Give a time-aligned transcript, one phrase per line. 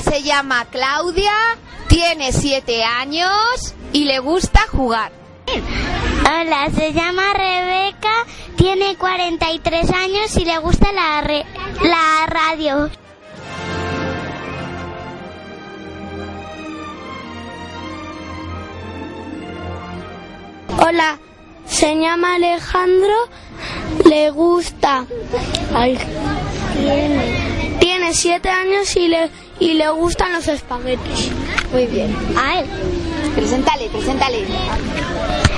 [0.00, 1.32] Ella se llama Claudia,
[1.88, 5.12] tiene 7 años y le gusta jugar.
[6.24, 8.24] Hola, se llama Rebeca,
[8.56, 11.44] tiene 43 años y le gusta la, re-
[11.82, 12.88] la radio.
[20.78, 21.18] Hola,
[21.66, 23.14] se llama Alejandro,
[24.08, 25.04] le gusta.
[25.74, 25.98] Ay,
[26.74, 27.76] tiene.
[27.80, 31.30] Tiene siete años y le, y le gustan los espaguetis.
[31.72, 32.16] Muy bien.
[32.36, 32.66] A él.
[33.34, 34.38] Preséntale, preséntale.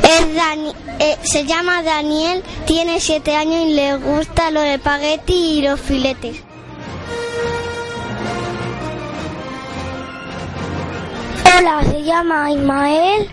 [0.05, 5.63] Es Dani- eh, se llama Daniel, tiene 7 años y le gusta los espaguetis y
[5.63, 6.37] los filetes.
[11.59, 13.31] Hola, se llama Ismael,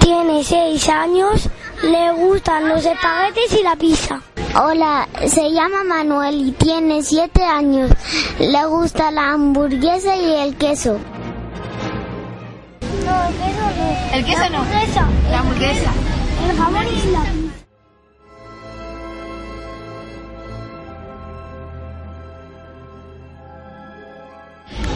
[0.00, 1.48] tiene seis años,
[1.82, 4.20] le gustan los espaguetis y la pizza.
[4.52, 7.92] Hola, se llama Manuel y tiene 7 años.
[8.40, 10.98] Le gusta la hamburguesa y el queso.
[14.12, 14.64] El queso no.
[15.30, 15.92] La hamburguesa.
[16.48, 17.24] El jamón y la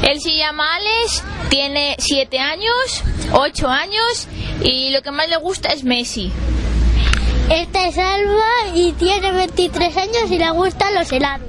[0.03, 3.03] Él se llama Alex, tiene 7 años,
[3.33, 4.29] 8 años
[4.63, 6.33] y lo que más le gusta es Messi.
[7.51, 11.49] Esta es Alba y tiene 23 años y le gustan los helados.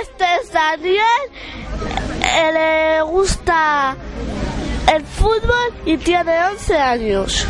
[0.00, 1.02] Este es Daniel,
[2.22, 3.96] eh, le gusta
[4.94, 7.46] el fútbol y tiene 11 años.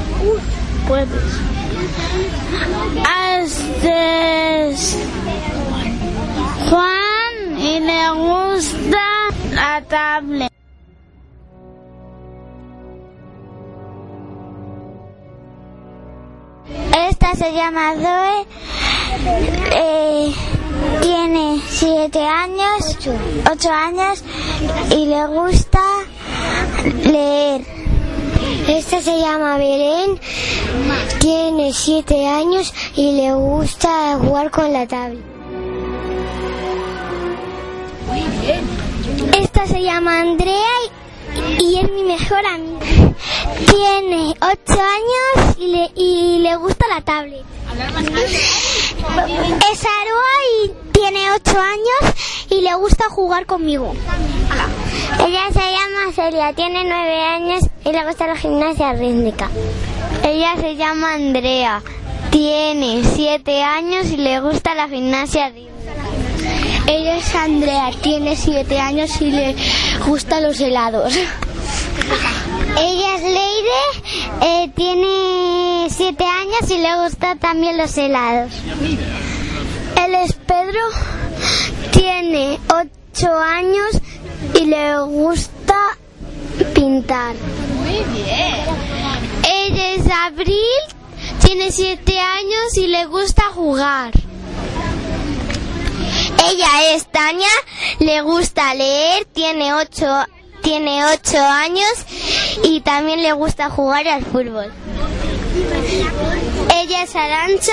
[0.88, 1.08] Puedes.
[3.42, 4.96] Este es
[6.70, 9.19] Juan y le gusta
[9.60, 10.52] la tablet.
[17.08, 18.46] Esta se llama Zoe,
[19.74, 20.32] eh,
[21.02, 22.98] tiene 7 años,
[23.50, 24.24] 8 años
[24.90, 25.82] y le gusta
[27.04, 27.62] leer.
[28.68, 30.18] Esta se llama Belén,
[31.18, 35.40] tiene 7 años y le gusta jugar con la tablet.
[38.10, 38.79] Esta se
[40.00, 40.66] llama Andrea
[41.60, 43.14] y, es mi mejor amiga.
[43.66, 47.44] Tiene 8 años y le, y le gusta la tablet.
[49.70, 52.14] Es Aroa y tiene 8 años
[52.48, 53.92] y le gusta jugar conmigo.
[55.26, 59.50] Ella se llama Celia, tiene 9 años y le gusta la gimnasia rítmica.
[60.24, 61.82] Ella se llama Andrea,
[62.30, 65.70] tiene 7 años y le gusta la gimnasia rítmica.
[66.86, 69.54] Ella es Andrea, tiene 7 años y le
[70.06, 71.14] gustan los helados.
[72.78, 73.80] Ella es Leire,
[74.42, 78.52] eh, tiene 7 años y le gustan también los helados.
[79.96, 80.80] Él es Pedro,
[81.92, 84.00] tiene 8 años
[84.54, 85.76] y le gusta
[86.74, 87.34] pintar.
[87.76, 88.64] Muy bien.
[89.44, 90.56] Ella es Abril,
[91.44, 94.12] tiene 7 años y le gusta jugar.
[96.48, 97.48] Ella es Tania,
[97.98, 100.06] le gusta leer, tiene 8
[100.62, 101.88] tiene 8 años
[102.64, 104.72] y también le gusta jugar al fútbol.
[106.74, 107.72] Ella es Arancha,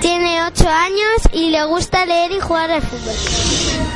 [0.00, 3.89] tiene 8 años y le gusta leer y jugar al fútbol.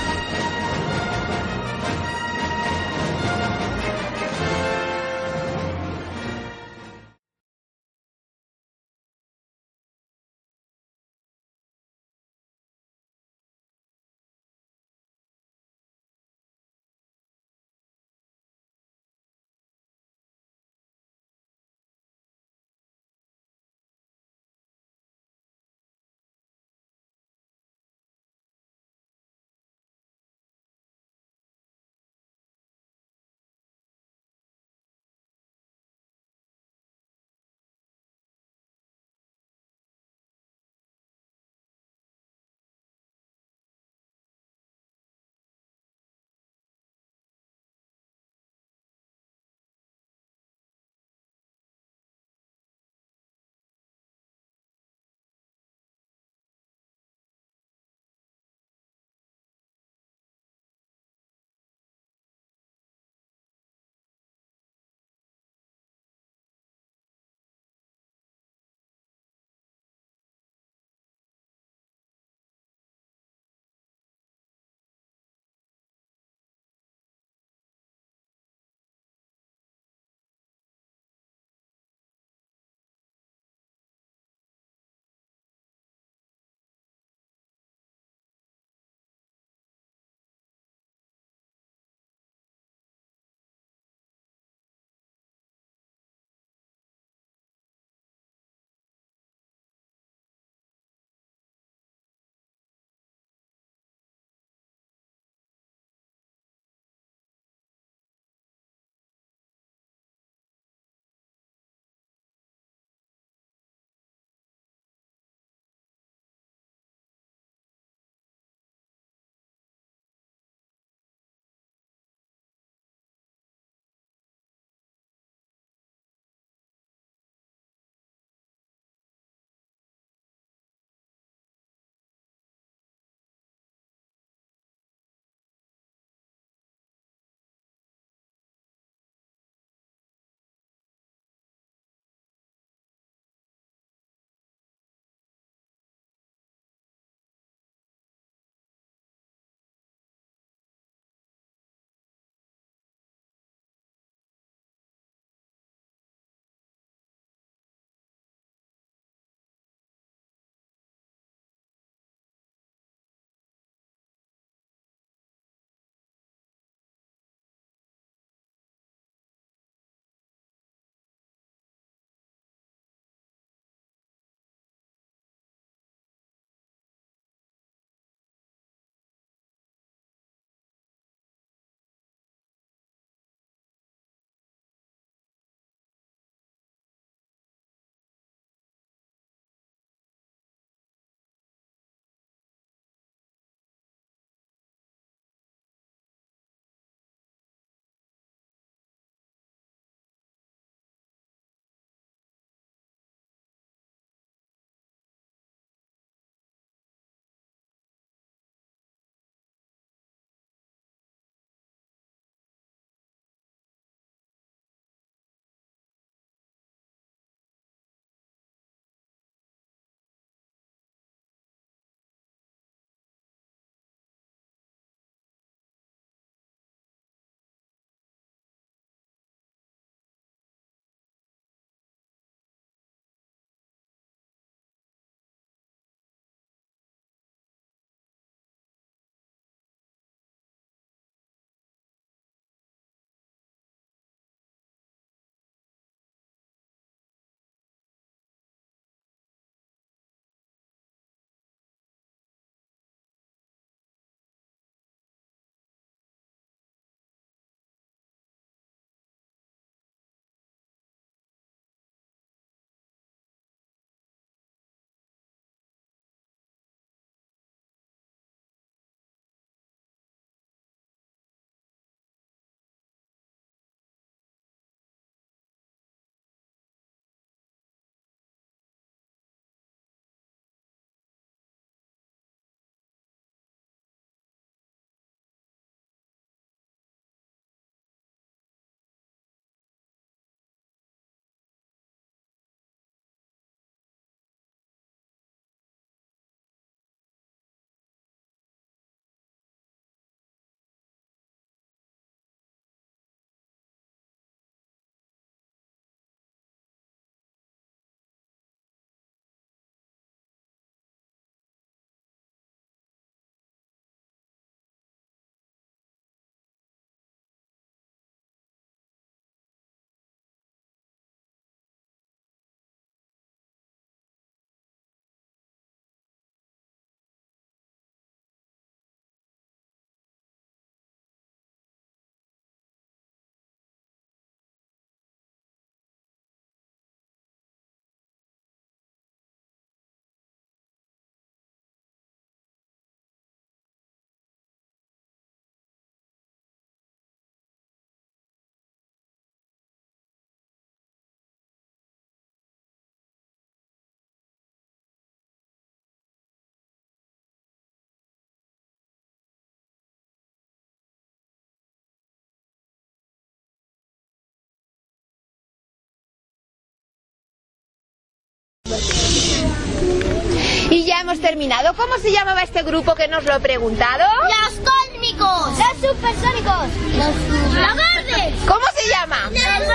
[371.05, 371.75] Hemos terminado.
[371.75, 374.05] ¿Cómo se llamaba este grupo que nos lo he preguntado?
[374.25, 375.59] Los cósmicos.
[375.59, 376.69] Los supersónicos.
[376.97, 378.35] Los, verdes.
[378.49, 379.19] ¿Cómo se llama?
[379.25, 379.75] Los verdes.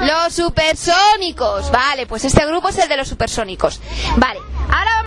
[0.00, 0.08] Los.
[0.08, 1.70] Los supersónicos.
[1.72, 3.80] Vale, pues este grupo es el de los supersónicos.
[4.16, 4.40] Vale,